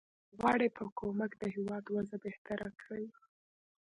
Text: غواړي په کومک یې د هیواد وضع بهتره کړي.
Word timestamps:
غواړي 0.37 0.67
په 0.77 0.83
کومک 0.99 1.31
یې 1.35 1.39
د 1.41 1.43
هیواد 1.55 1.83
وضع 1.95 2.17
بهتره 2.25 2.69
کړي. 2.81 3.07